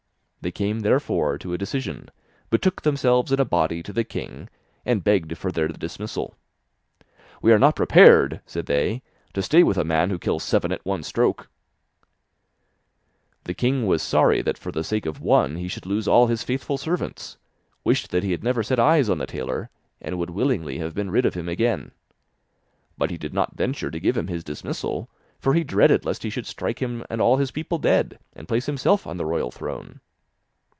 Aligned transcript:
They 0.43 0.51
came 0.51 0.79
therefore 0.79 1.37
to 1.37 1.53
a 1.53 1.57
decision, 1.59 2.09
betook 2.49 2.81
themselves 2.81 3.31
in 3.31 3.39
a 3.39 3.45
body 3.45 3.83
to 3.83 3.93
the 3.93 4.03
king, 4.03 4.49
and 4.83 5.03
begged 5.03 5.37
for 5.37 5.51
their 5.51 5.67
dismissal. 5.67 6.33
'We 7.43 7.51
are 7.53 7.59
not 7.59 7.75
prepared,' 7.75 8.41
said 8.47 8.65
they, 8.65 9.03
'to 9.35 9.43
stay 9.43 9.61
with 9.61 9.77
a 9.77 9.83
man 9.83 10.09
who 10.09 10.17
kills 10.17 10.41
seven 10.41 10.71
at 10.71 10.83
one 10.83 11.03
stroke.' 11.03 11.47
The 13.43 13.53
king 13.53 13.85
was 13.85 14.01
sorry 14.01 14.41
that 14.41 14.57
for 14.57 14.71
the 14.71 14.83
sake 14.83 15.05
of 15.05 15.21
one 15.21 15.57
he 15.57 15.67
should 15.67 15.85
lose 15.85 16.07
all 16.07 16.25
his 16.25 16.41
faithful 16.41 16.79
servants, 16.79 17.37
wished 17.83 18.09
that 18.09 18.23
he 18.23 18.31
had 18.31 18.43
never 18.43 18.63
set 18.63 18.79
eyes 18.79 19.11
on 19.11 19.19
the 19.19 19.27
tailor, 19.27 19.69
and 20.01 20.17
would 20.17 20.31
willingly 20.31 20.79
have 20.79 20.95
been 20.95 21.11
rid 21.11 21.27
of 21.27 21.35
him 21.35 21.47
again. 21.47 21.91
But 22.97 23.11
he 23.11 23.17
did 23.19 23.35
not 23.35 23.55
venture 23.57 23.91
to 23.91 23.99
give 23.99 24.17
him 24.17 24.25
his 24.25 24.43
dismissal, 24.43 25.07
for 25.37 25.53
he 25.53 25.63
dreaded 25.63 26.03
lest 26.03 26.23
he 26.23 26.31
should 26.31 26.47
strike 26.47 26.81
him 26.81 27.05
and 27.11 27.21
all 27.21 27.37
his 27.37 27.51
people 27.51 27.77
dead, 27.77 28.17
and 28.35 28.47
place 28.47 28.65
himself 28.65 29.05
on 29.05 29.17
the 29.17 29.25
royal 29.25 29.51
throne. 29.51 29.99